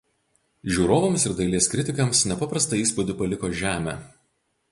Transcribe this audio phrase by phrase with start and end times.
[0.75, 3.97] Žiūrovams ir dailės kritikams nepaprasta įspūdį paliko „Žemė“.